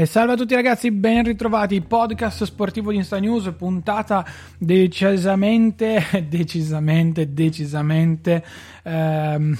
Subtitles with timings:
[0.00, 4.24] E salve a tutti ragazzi, ben ritrovati, podcast sportivo di Insta News, puntata
[4.56, 8.42] decisamente, decisamente, decisamente,
[8.82, 9.54] ehm,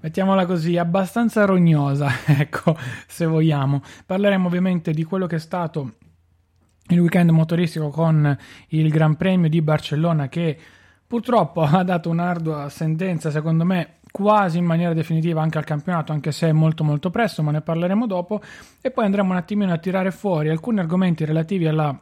[0.00, 2.76] mettiamola così, abbastanza rognosa, ecco,
[3.06, 3.80] se vogliamo.
[4.04, 5.94] Parleremo ovviamente di quello che è stato
[6.88, 8.36] il weekend motoristico con
[8.68, 10.54] il Gran Premio di Barcellona che
[11.06, 16.30] purtroppo ha dato un'ardua sentenza, secondo me, quasi in maniera definitiva anche al campionato, anche
[16.30, 18.40] se è molto molto presto, ma ne parleremo dopo.
[18.80, 21.98] E poi andremo un attimino a tirare fuori alcuni argomenti relativi alla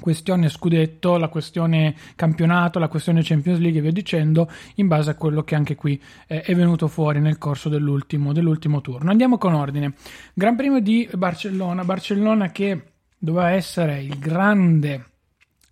[0.00, 5.14] questione scudetto, la questione campionato, la questione Champions League e via dicendo, in base a
[5.14, 9.10] quello che anche qui eh, è venuto fuori nel corso dell'ultimo, dell'ultimo turno.
[9.10, 9.94] Andiamo con ordine.
[10.32, 12.82] Gran Premio di Barcellona, Barcellona che
[13.18, 15.15] doveva essere il grande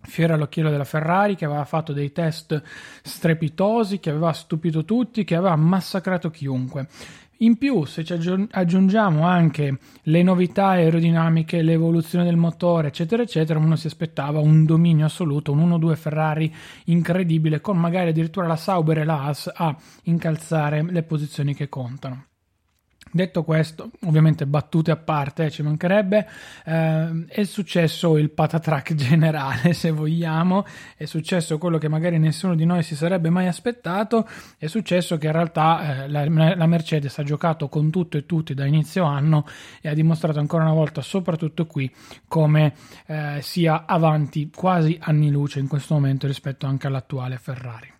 [0.05, 2.61] fiore all'occhiello della Ferrari che aveva fatto dei test
[3.01, 6.87] strepitosi, che aveva stupito tutti, che aveva massacrato chiunque.
[7.39, 13.75] In più, se ci aggiungiamo anche le novità aerodinamiche, l'evoluzione del motore, eccetera, eccetera, uno
[13.75, 19.03] si aspettava un dominio assoluto, un 1-2 Ferrari incredibile, con magari addirittura la Sauber e
[19.03, 22.27] la Haas a incalzare le posizioni che contano.
[23.15, 26.27] Detto questo, ovviamente battute a parte, ci mancherebbe,
[26.65, 30.65] eh, è successo il patatrack generale, se vogliamo,
[30.97, 34.27] è successo quello che magari nessuno di noi si sarebbe mai aspettato,
[34.57, 38.53] è successo che in realtà eh, la, la, Mercedes ha giocato con tutto e tutti
[38.53, 39.45] da inizio anno
[39.79, 41.89] e ha dimostrato ancora una volta, soprattutto qui,
[42.27, 42.73] come
[43.05, 47.93] eh, sia avanti quasi anni luce in questo momento rispetto anche all'attuale Ferrari.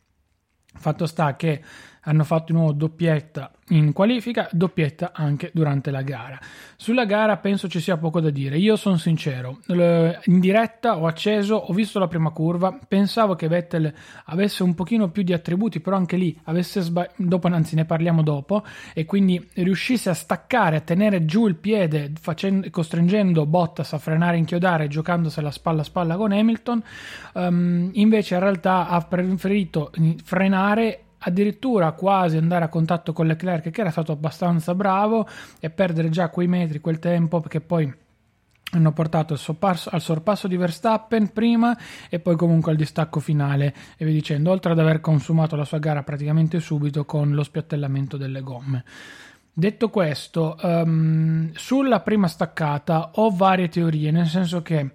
[0.77, 1.61] Fatto sta che
[2.05, 6.39] hanno fatto di nuovo doppietta in qualifica, doppietta anche durante la gara.
[6.75, 8.57] Sulla gara penso ci sia poco da dire.
[8.57, 13.91] Io sono sincero, in diretta ho acceso, ho visto la prima curva, pensavo che Vettel
[14.25, 18.21] avesse un pochino più di attributi, però anche lì avesse sbagliato, dopo anzi ne parliamo
[18.21, 18.63] dopo,
[18.93, 24.37] e quindi riuscisse a staccare, a tenere giù il piede, facendo, costringendo Bottas a frenare,
[24.37, 26.83] inchiodare, giocandosela spalla a spalla con Hamilton.
[27.33, 29.91] Um, invece in realtà ha preferito
[30.23, 35.27] frenare addirittura quasi andare a contatto con Leclerc che era stato abbastanza bravo
[35.59, 37.93] e perdere già quei metri, quel tempo perché poi
[38.71, 41.77] hanno portato al sorpasso, al sorpasso, di Verstappen prima
[42.09, 43.73] e poi comunque al distacco finale.
[43.97, 48.17] E vi dicendo oltre ad aver consumato la sua gara praticamente subito con lo spiattellamento
[48.17, 48.83] delle gomme.
[49.57, 54.91] Detto questo um, sulla prima staccata ho varie teorie nel senso che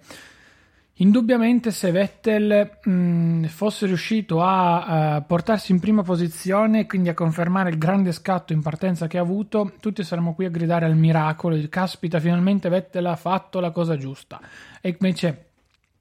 [0.95, 7.69] Indubbiamente se Vettel mh, fosse riuscito a, a, portarsi in prima posizione, quindi a confermare
[7.69, 11.57] il grande scatto in partenza che ha avuto, tutti saremmo qui a gridare al miracolo,
[11.69, 14.39] caspita finalmente Vettel ha fatto la cosa giusta.
[14.79, 15.45] E invece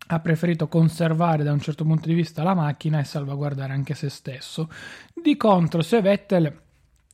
[0.08, 4.10] ha preferito conservare da un certo punto di vista la macchina e salvaguardare anche se
[4.10, 4.68] stesso.
[5.14, 6.52] Di contro, se Vettel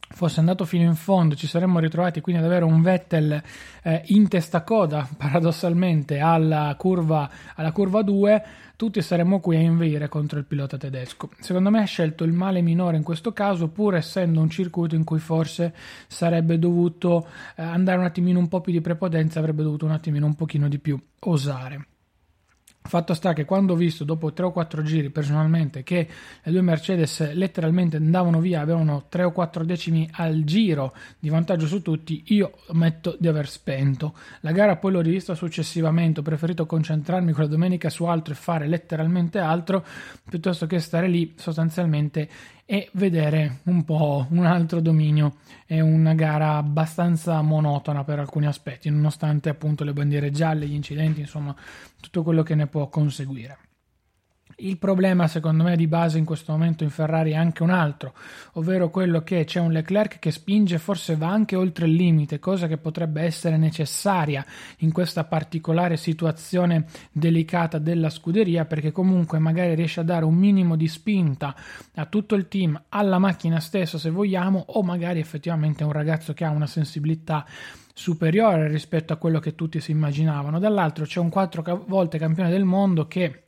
[0.09, 3.43] fosse andato fino in fondo, ci saremmo ritrovati quindi ad avere un Vettel
[3.83, 8.45] eh, in testa coda, paradossalmente, alla curva, alla curva 2,
[8.77, 11.31] tutti saremmo qui a inveire contro il pilota tedesco.
[11.41, 15.05] Secondo me ha scelto il male minore in questo caso, pur essendo un circuito in
[15.05, 15.75] cui forse
[16.07, 20.27] sarebbe dovuto eh, andare un attimino un po' più di prepotenza, avrebbe dovuto un attimino
[20.27, 21.87] un pochino di più osare.
[22.87, 26.09] Fatto sta che quando ho visto dopo 3 o 4 giri personalmente che
[26.43, 31.67] le due Mercedes letteralmente andavano via, avevano 3 o 4 decimi al giro di vantaggio
[31.67, 34.15] su tutti, io ammetto di aver spento.
[34.41, 38.67] La gara poi l'ho rivista successivamente, ho preferito concentrarmi quella domenica su altro e fare
[38.69, 39.85] letteralmente altro
[40.29, 42.29] piuttosto che stare lì sostanzialmente
[42.67, 45.37] e vedere un po' un altro dominio.
[45.65, 51.21] È una gara abbastanza monotona per alcuni aspetti, nonostante appunto le bandiere gialle, gli incidenti,
[51.21, 51.55] insomma
[52.01, 53.59] tutto quello che ne può conseguire.
[54.59, 58.15] Il problema, secondo me, di base in questo momento in Ferrari è anche un altro,
[58.53, 62.67] ovvero quello che c'è un Leclerc che spinge, forse va anche oltre il limite, cosa
[62.67, 64.43] che potrebbe essere necessaria
[64.79, 70.75] in questa particolare situazione delicata della scuderia, perché comunque magari riesce a dare un minimo
[70.75, 71.55] di spinta
[71.95, 76.33] a tutto il team, alla macchina stessa se vogliamo, o magari effettivamente è un ragazzo
[76.33, 77.45] che ha una sensibilità
[77.93, 80.59] superiore rispetto a quello che tutti si immaginavano.
[80.59, 83.46] Dall'altro c'è un quattro volte campione del mondo che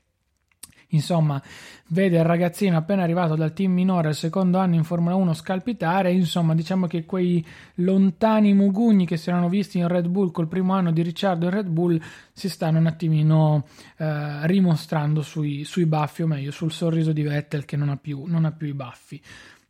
[0.88, 1.42] insomma,
[1.88, 6.12] vede il ragazzino appena arrivato dal team minore al secondo anno in Formula 1 scalpitare,
[6.12, 7.44] insomma, diciamo che quei
[7.76, 11.50] lontani mugugni che si erano visti in Red Bull col primo anno di Ricciardo in
[11.52, 12.00] Red Bull
[12.32, 17.64] si stanno un attimino eh, rimostrando sui, sui, baffi, o meglio, sul sorriso di Vettel
[17.64, 19.20] che non ha più, non ha più i baffi.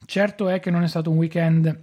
[0.05, 1.83] Certo è che non è stato un weekend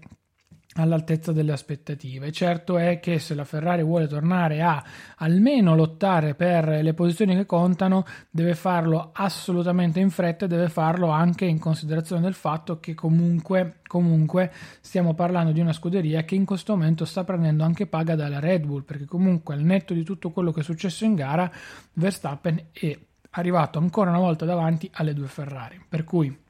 [0.75, 2.31] all'altezza delle aspettative.
[2.31, 4.83] Certo è che se la Ferrari vuole tornare a
[5.17, 11.09] almeno lottare per le posizioni che contano, deve farlo assolutamente in fretta e deve farlo
[11.09, 14.51] anche in considerazione del fatto che comunque, comunque
[14.81, 18.65] stiamo parlando di una scuderia che in questo momento sta prendendo anche paga dalla Red
[18.65, 21.49] Bull, perché comunque al netto di tutto quello che è successo in gara,
[21.93, 22.97] Verstappen è
[23.31, 25.81] arrivato ancora una volta davanti alle due Ferrari.
[25.87, 26.43] Per cui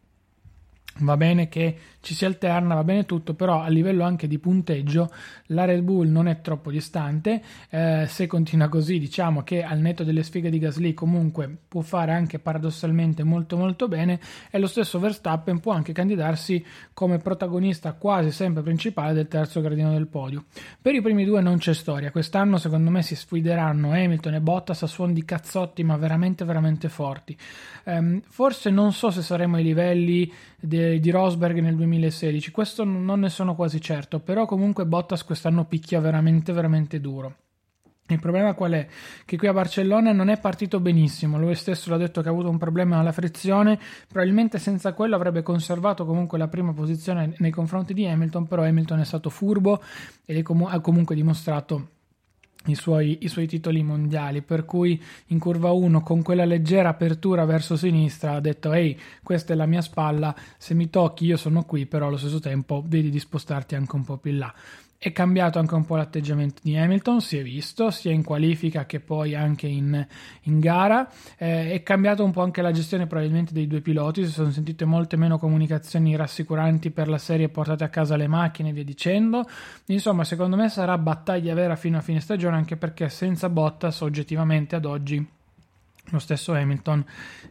[1.00, 5.12] Va bene che ci si alterna, va bene tutto, però a livello anche di punteggio
[5.48, 7.42] la Red Bull non è troppo distante.
[7.70, 12.14] Eh, se continua così, diciamo che al netto delle sfighe di Gasly comunque può fare
[12.14, 16.64] anche paradossalmente molto molto bene e lo stesso Verstappen può anche candidarsi
[16.94, 20.46] come protagonista quasi sempre principale del terzo gradino del podio.
[20.82, 24.84] Per i primi due non c'è storia, quest'anno secondo me si sfideranno Hamilton e Bottas
[24.84, 27.38] a suon di cazzotti ma veramente veramente forti.
[27.84, 30.32] Eh, forse non so se saremo ai livelli
[30.90, 32.52] de, di Rosberg nel 2016.
[32.52, 37.36] Questo non ne sono quasi certo, però comunque Bottas quest'anno picchia veramente, veramente duro.
[38.08, 38.88] Il problema qual è?
[39.26, 42.50] Che qui a Barcellona non è partito benissimo, lui stesso l'ha detto che ha avuto
[42.50, 47.96] un problema alla frizione, probabilmente senza quello avrebbe conservato comunque la prima posizione nei confronti
[47.96, 49.82] di Hamilton, però Hamilton è stato furbo
[50.24, 51.94] e ha comunque dimostrato
[52.66, 57.46] i suoi, i suoi, titoli mondiali, per cui in curva 1 con quella leggera apertura
[57.46, 61.64] verso sinistra ha detto ehi questa è la mia spalla, se mi tocchi io sono
[61.64, 64.54] qui, però allo stesso tempo vedi di spostarti anche un po' più in là.
[64.98, 69.00] È cambiato anche un po' l'atteggiamento di Hamilton, si è visto, sia in qualifica che
[69.00, 70.06] poi anche in,
[70.44, 71.08] in gara.
[71.38, 74.86] Eh, è cambiato un po' anche la gestione probabilmente dei due piloti, si sono sentite
[74.86, 79.48] molte meno comunicazioni rassicuranti per la serie portate a casa le macchine e via dicendo.
[79.88, 84.76] Insomma, secondo me sarà battaglia vera fino a fine stagione, anche perché senza Bottas oggettivamente
[84.76, 85.34] ad oggi
[86.10, 87.04] lo stesso Hamilton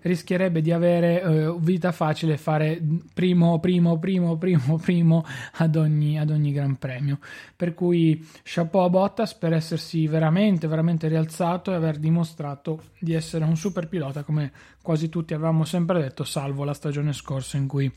[0.02, 2.80] rischierebbe di avere eh, vita facile fare
[3.12, 5.24] primo, primo, primo, primo, primo
[5.54, 7.18] ad ogni, ad ogni Gran Premio.
[7.56, 13.44] Per cui chapeau a Bottas per essersi veramente, veramente rialzato e aver dimostrato di essere
[13.44, 14.52] un super pilota come
[14.82, 17.90] quasi tutti avevamo sempre detto, salvo la stagione scorsa in cui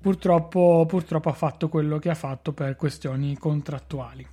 [0.00, 4.26] purtroppo, purtroppo ha fatto quello che ha fatto per questioni contrattuali.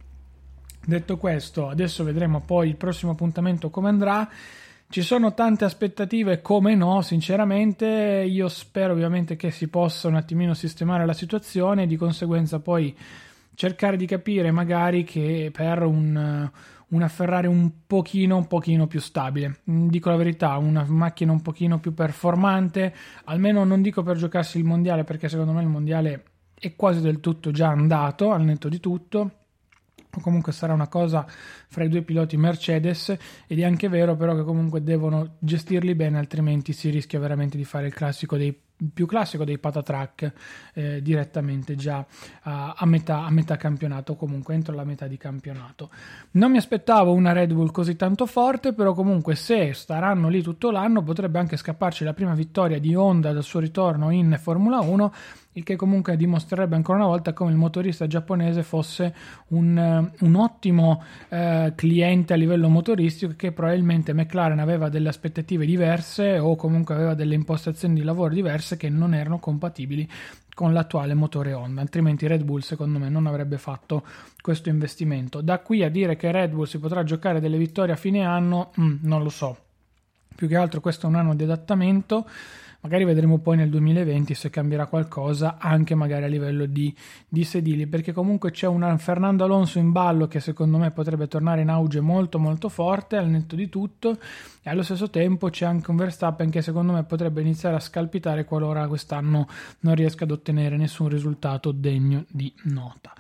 [0.88, 4.30] Detto questo, adesso vedremo poi il prossimo appuntamento come andrà.
[4.88, 7.86] Ci sono tante aspettative, come no, sinceramente.
[8.30, 12.96] Io spero ovviamente che si possa un attimino sistemare la situazione e di conseguenza poi
[13.56, 16.50] cercare di capire magari che per un,
[16.90, 19.60] una Ferrari un pochino, un pochino più stabile.
[19.64, 22.94] Dico la verità, una macchina un pochino più performante,
[23.26, 26.24] almeno non dico per giocarsi il mondiale perché secondo me il mondiale
[26.54, 29.32] è quasi del tutto già andato, al netto di tutto
[30.22, 33.16] comunque sarà una cosa fra i due piloti Mercedes
[33.48, 37.66] ed è anche vero però che comunque devono gestirli bene altrimenti si rischia veramente di
[37.66, 38.58] fare il classico dei
[38.94, 40.34] più classico dei patatrack
[40.74, 42.06] eh, direttamente già
[42.42, 45.90] a, a, metà, a metà campionato comunque entro la metà di campionato.
[46.32, 50.72] Non mi aspettavo una Red Bull così tanto forte però comunque se staranno lì tutto
[50.72, 55.14] l'anno potrebbe anche scapparci la prima vittoria di Honda dal suo ritorno in Formula 1
[55.58, 59.14] il che comunque dimostrerebbe ancora una volta come il motorista giapponese fosse
[59.50, 65.66] un, eh, un ottimo eh, cliente a livello motoristico che probabilmente McLaren aveva delle aspettative
[65.66, 70.10] diverse o comunque aveva delle impostazioni di lavoro diverse che non erano compatibili
[70.54, 74.04] con l'attuale motore Honda, altrimenti Red Bull secondo me non avrebbe fatto
[74.42, 75.42] questo investimento.
[75.42, 78.72] Da qui a dire che Red Bull si potrà giocare delle vittorie a fine anno,
[78.80, 79.58] mm, non lo so.
[80.36, 82.28] Più che altro questo è un anno di adattamento
[82.86, 86.96] Magari vedremo poi nel 2020 se cambierà qualcosa anche magari a livello di,
[87.28, 91.62] di sedili, perché comunque c'è un Fernando Alonso in ballo che secondo me potrebbe tornare
[91.62, 94.20] in auge molto molto forte al netto di tutto
[94.62, 98.46] e allo stesso tempo c'è anche un Verstappen che secondo me potrebbe iniziare a scalpitare
[98.46, 99.48] qualora quest'anno
[99.80, 103.16] non riesca ad ottenere nessun risultato degno di nota.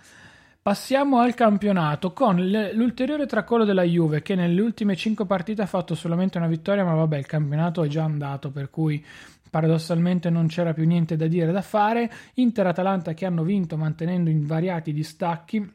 [0.65, 2.37] Passiamo al campionato con
[2.73, 6.95] l'ulteriore tracollo della Juve che nelle ultime 5 partite ha fatto solamente una vittoria, ma
[6.95, 9.05] vabbè, il campionato è già andato, per cui
[9.47, 12.11] paradossalmente non c'era più niente da dire da fare.
[12.33, 15.71] Inter-Atalanta che hanno vinto mantenendo invariati distacchi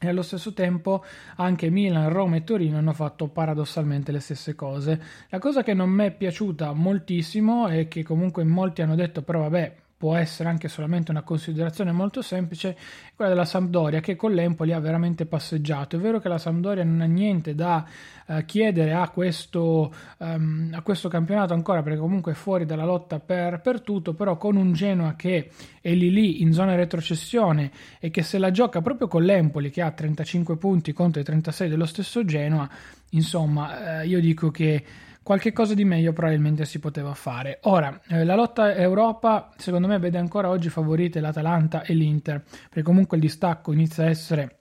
[0.00, 1.04] e allo stesso tempo
[1.36, 5.00] anche Milan, Roma e Torino hanno fatto paradossalmente le stesse cose.
[5.28, 9.42] La cosa che non mi è piaciuta moltissimo e che comunque molti hanno detto però
[9.42, 12.76] vabbè può essere anche solamente una considerazione molto semplice,
[13.14, 15.94] quella della Sampdoria che con l'Empoli ha veramente passeggiato.
[15.94, 17.86] È vero che la Sampdoria non ha niente da
[18.26, 23.18] uh, chiedere a questo, um, a questo, campionato ancora perché comunque è fuori dalla lotta
[23.20, 25.50] per, per, tutto, però con un Genoa che
[25.80, 29.82] è lì lì in zona retrocessione e che se la gioca proprio con l'Empoli che
[29.82, 32.68] ha 35 punti contro i 36 dello stesso Genoa,
[33.10, 34.84] insomma uh, io dico che
[35.22, 37.58] qualche cosa di meglio probabilmente si poteva fare.
[37.62, 42.82] Ora, eh, la lotta Europa secondo me vede ancora oggi favorite l'Atalanta e l'Inter, perché
[42.82, 44.58] comunque il distacco inizia a essere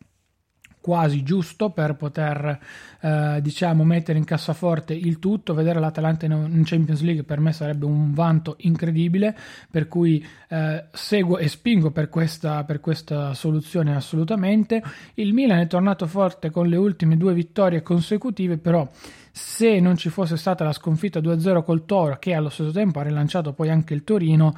[0.81, 2.59] quasi giusto per poter
[2.99, 5.53] eh, diciamo mettere in cassaforte il tutto.
[5.53, 9.37] Vedere l'Atalanta in Champions League per me sarebbe un vanto incredibile
[9.69, 14.81] per cui eh, seguo e spingo per questa, per questa soluzione assolutamente.
[15.13, 18.89] Il Milan è tornato forte con le ultime due vittorie consecutive però
[19.31, 23.03] se non ci fosse stata la sconfitta 2-0 col Toro che allo stesso tempo ha
[23.03, 24.53] rilanciato poi anche il Torino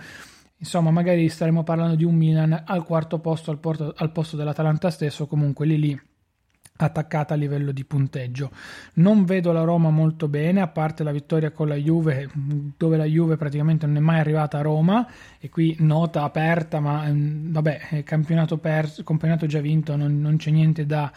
[0.58, 4.90] insomma magari staremo parlando di un Milan al quarto posto al, porto, al posto dell'Atalanta
[4.90, 6.02] stesso comunque lì lì
[6.76, 8.52] attaccata a livello di punteggio.
[8.96, 12.30] Non vedo la Roma molto bene, a parte la vittoria con la Juve,
[12.78, 15.08] dove la Juve praticamente non è mai arrivata a Roma,
[15.40, 20.52] e qui nota aperta, ma mm, vabbè, campionato perso, campionato già vinto, non, non c'è
[20.52, 21.12] niente da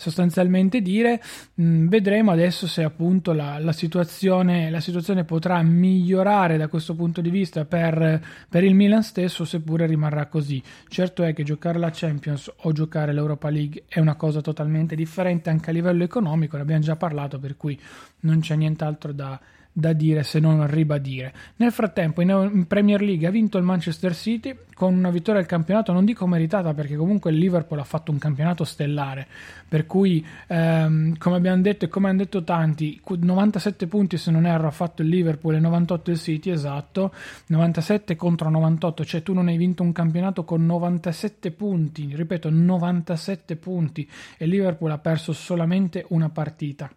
[0.00, 1.20] sostanzialmente dire.
[1.60, 7.20] Mm, vedremo adesso se appunto la, la, situazione, la, situazione, potrà migliorare da questo punto
[7.20, 10.62] di vista per, per, il Milan stesso, seppure rimarrà così.
[10.88, 15.50] Certo è che giocare la Champions o giocare l'Europa League è una cosa totalmente differente
[15.50, 17.78] anche a livello economico, ne abbiamo già parlato, per cui
[18.20, 19.38] non c'è nient'altro da
[19.72, 21.32] da dire se non ribadire.
[21.56, 25.92] Nel frattempo in Premier League ha vinto il Manchester City con una vittoria al campionato,
[25.92, 29.26] non dico meritata perché comunque il Liverpool ha fatto un campionato stellare,
[29.68, 34.46] per cui ehm, come abbiamo detto e come hanno detto tanti, 97 punti se non
[34.46, 37.12] erro ha fatto il Liverpool e 98 il City, esatto,
[37.46, 43.56] 97 contro 98, cioè tu non hai vinto un campionato con 97 punti, ripeto 97
[43.56, 44.08] punti
[44.38, 46.90] e Liverpool ha perso solamente una partita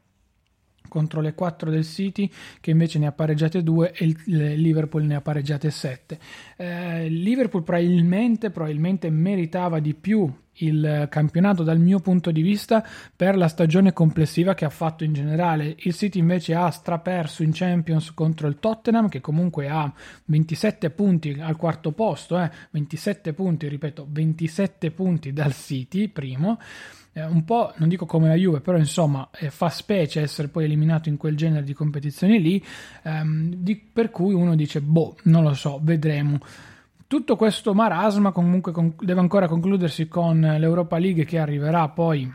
[0.88, 4.16] contro le 4 del City che invece ne ha pareggiate 2 e il
[4.56, 6.20] Liverpool ne ha pareggiate 7.
[6.58, 12.86] Eh, Liverpool probabilmente, probabilmente meritava di più il campionato dal mio punto di vista
[13.16, 15.76] per la stagione complessiva che ha fatto in generale.
[15.80, 19.92] Il City invece ha straperso in Champions contro il Tottenham che comunque ha
[20.26, 26.60] 27 punti al quarto posto, eh, 27 punti, ripeto, 27 punti dal City, primo
[27.14, 30.66] eh, un po', non dico come la Juve, però insomma eh, fa specie essere poi
[30.66, 32.64] eliminato in quel genere di competizioni lì,
[33.04, 36.40] ehm, di, per cui uno dice, boh, non lo so, vedremo.
[37.06, 42.32] Tutto questo marasma comunque con, deve ancora concludersi con l'Europa League che arriverà poi,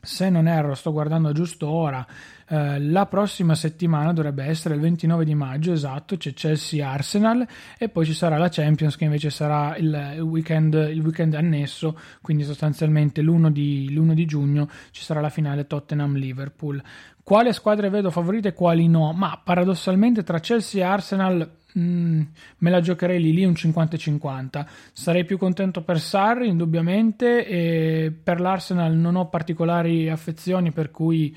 [0.00, 2.06] se non erro, sto guardando giusto ora,
[2.48, 7.88] eh, la prossima settimana dovrebbe essere il 29 di maggio, esatto, c'è Chelsea Arsenal e
[7.88, 13.22] poi ci sarà la Champions che invece sarà il, weekend, il weekend, annesso, quindi sostanzialmente
[13.22, 16.82] l'1 di, l'1 di giugno ci sarà la finale Tottenham-Liverpool.
[17.22, 19.12] Quale squadre vedo favorite e quali no?
[19.12, 22.22] Ma paradossalmente tra Chelsea e Arsenal Mm,
[22.58, 24.66] me la giocherei lì lì un 50-50.
[24.92, 31.36] Sarei più contento per Sarri, indubbiamente, e per l'Arsenal non ho particolari affezioni, per cui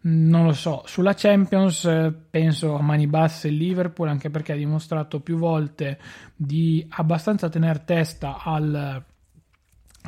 [0.00, 4.56] non lo so, sulla Champions eh, penso a mani basse il Liverpool anche perché ha
[4.56, 5.98] dimostrato più volte
[6.36, 9.02] di abbastanza tenere testa al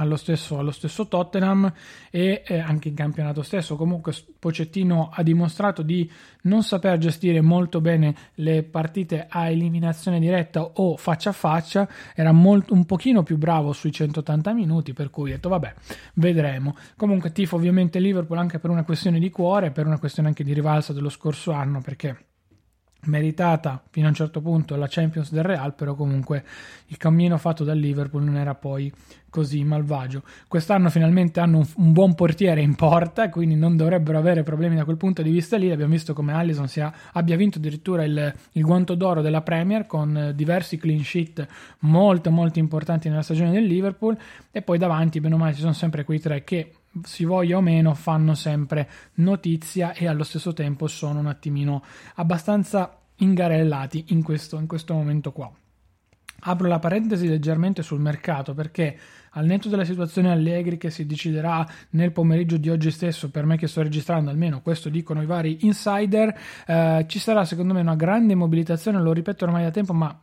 [0.01, 1.73] allo stesso, allo stesso Tottenham
[2.11, 3.77] e eh, anche in campionato stesso.
[3.77, 6.11] Comunque Pocettino ha dimostrato di
[6.43, 12.33] non saper gestire molto bene le partite a eliminazione diretta o faccia a faccia, era
[12.33, 15.75] molto, un pochino più bravo sui 180 minuti, per cui ho detto vabbè,
[16.15, 16.75] vedremo.
[16.97, 20.55] Comunque tifo ovviamente Liverpool anche per una questione di cuore, per una questione anche di
[20.55, 22.30] rivalsa dello scorso anno, perché
[23.05, 26.45] meritata fino a un certo punto la Champions del Real, però comunque
[26.87, 28.93] il cammino fatto dal Liverpool non era poi
[29.31, 30.23] così malvagio.
[30.49, 34.85] Quest'anno finalmente hanno un, un, buon portiere in porta, quindi non dovrebbero avere problemi da
[34.85, 35.71] quel punto di vista lì.
[35.71, 40.33] Abbiamo visto come Allison sia, abbia vinto addirittura il, il, guanto d'oro della Premier con
[40.35, 41.47] diversi clean sheet
[41.81, 44.19] molto molto importanti nella stagione del Liverpool
[44.51, 47.61] e poi davanti, bene o male, ci sono sempre quei tre che si voglia o
[47.61, 51.85] meno, fanno sempre notizia e allo stesso tempo sono un attimino
[52.17, 55.51] abbastanza ingarellati in questo, in questo momento qua.
[56.43, 58.99] Apro la parentesi leggermente sul mercato perché
[59.33, 63.59] al netto della situazione Allegri che si deciderà nel pomeriggio di oggi stesso, per me
[63.59, 66.35] che sto registrando almeno questo dicono i vari insider,
[66.67, 70.19] eh, ci sarà secondo me una grande mobilitazione, lo ripeto ormai da tempo, ma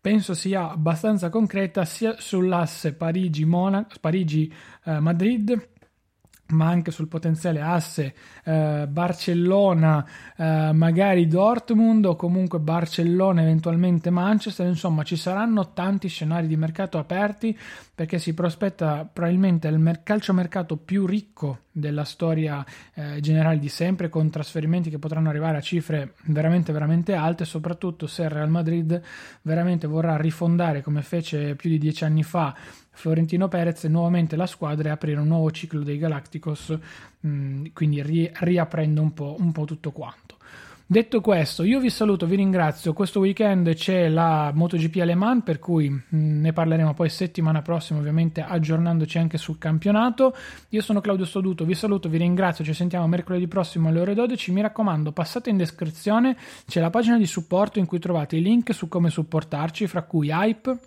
[0.00, 4.52] penso sia abbastanza concreta sia sull'asse Parigi-Madrid, Parigi,
[4.84, 4.98] eh,
[6.52, 10.06] ma anche sul potenziale asse eh, Barcellona,
[10.36, 14.66] eh, magari Dortmund o comunque Barcellona, eventualmente Manchester.
[14.66, 17.56] Insomma, ci saranno tanti scenari di mercato aperti
[17.94, 22.64] perché si prospetta probabilmente il mer- calciomercato più ricco della storia
[22.94, 28.06] eh, generale di sempre, con trasferimenti che potranno arrivare a cifre veramente, veramente alte, soprattutto
[28.06, 29.00] se il Real Madrid
[29.42, 32.54] veramente vorrà rifondare come fece più di dieci anni fa
[32.94, 36.78] Florentino Perez nuovamente la squadra e aprire un nuovo ciclo dei Galacticos,
[37.20, 40.36] mh, mm, quindi ri- riaprendo un po', un po' tutto quanto.
[40.92, 42.92] Detto questo, io vi saluto, vi ringrazio.
[42.92, 48.42] Questo weekend c'è la MotoGP Aleman, per cui mm, ne parleremo poi settimana prossima, ovviamente
[48.42, 50.36] aggiornandoci anche sul campionato.
[50.68, 52.62] Io sono Claudio Stoduto, vi saluto, vi ringrazio.
[52.62, 54.52] Ci sentiamo mercoledì prossimo alle ore 12.
[54.52, 58.74] Mi raccomando, passate in descrizione, c'è la pagina di supporto in cui trovate i link
[58.74, 60.78] su come supportarci, fra cui Hype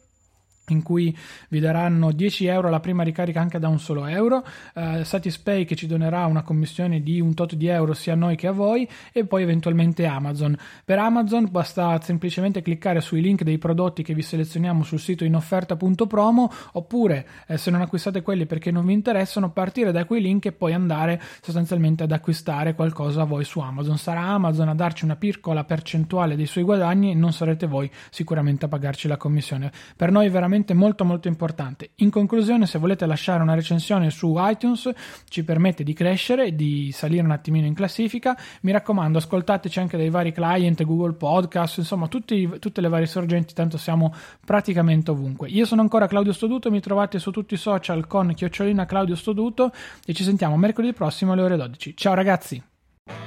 [0.70, 1.16] in cui
[1.50, 5.76] vi daranno 10 euro la prima ricarica anche da un solo euro, uh, Satispay che
[5.76, 8.88] ci donerà una commissione di un tot di euro sia a noi che a voi
[9.12, 10.58] e poi eventualmente Amazon.
[10.84, 15.36] Per Amazon basta semplicemente cliccare sui link dei prodotti che vi selezioniamo sul sito in
[15.36, 20.46] offerta.promo oppure eh, se non acquistate quelli perché non vi interessano partire da quei link
[20.46, 23.98] e poi andare sostanzialmente ad acquistare qualcosa a voi su Amazon.
[23.98, 28.66] Sarà Amazon a darci una piccola percentuale dei suoi guadagni e non sarete voi sicuramente
[28.66, 29.72] a pagarci la commissione.
[29.96, 31.92] Per noi veramente veramente molto molto importante.
[31.96, 34.90] In conclusione, se volete lasciare una recensione su iTunes,
[35.28, 38.38] ci permette di crescere e di salire un attimino in classifica.
[38.62, 43.54] Mi raccomando, ascoltateci anche dai vari client, Google Podcast, insomma, tutti, tutte le varie sorgenti,
[43.54, 44.14] tanto siamo
[44.46, 45.50] praticamente ovunque.
[45.50, 49.72] Io sono ancora Claudio Stoduto, mi trovate su tutti i social con chiocciolina Claudio Stoduto
[50.06, 51.96] e ci sentiamo mercoledì prossimo alle ore 12.
[51.96, 52.75] Ciao ragazzi!